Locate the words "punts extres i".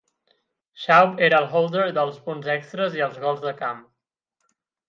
2.31-3.07